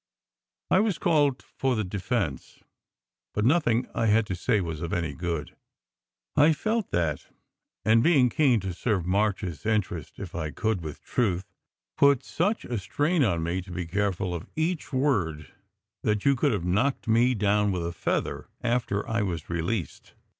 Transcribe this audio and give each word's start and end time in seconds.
I 0.71 0.79
was 0.79 0.97
called 0.97 1.43
for 1.59 1.75
the 1.75 1.83
defence, 1.83 2.63
but 3.35 3.45
nothing 3.45 3.87
I 3.93 4.07
had 4.07 4.25
to 4.25 4.35
say 4.35 4.59
was 4.59 4.81
of 4.81 4.93
any 4.93 5.13
good. 5.13 5.55
I 6.35 6.53
felt 6.53 6.89
that; 6.89 7.27
and 7.85 8.01
being 8.01 8.29
keen 8.31 8.61
to 8.61 8.69
serw* 8.69 9.05
March 9.05 9.43
s 9.43 9.63
interest 9.63 10.17
if 10.17 10.33
I 10.33 10.49
could 10.49 10.81
with 10.81 11.03
truth, 11.03 11.53
put 11.99 12.23
such 12.23 12.65
a 12.65 12.79
strain 12.79 13.23
on 13.23 13.43
me 13.43 13.61
to 13.61 13.71
be 13.71 13.85
careful 13.85 14.33
of 14.33 14.47
each 14.55 14.91
word 14.91 15.53
that 16.01 16.25
you 16.25 16.35
could 16.35 16.51
have 16.51 16.65
knocked 16.65 17.07
me 17.07 17.35
down 17.35 17.71
with 17.71 17.85
a 17.85 17.91
feather 17.93 18.49
after 18.63 19.07
I 19.07 19.21
was 19.21 19.51
released. 19.51 20.15